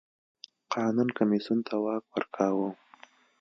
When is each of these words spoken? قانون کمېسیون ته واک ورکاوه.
قانون 0.73 1.09
کمېسیون 1.17 1.59
ته 1.67 1.75
واک 1.83 2.03
ورکاوه. 2.13 2.69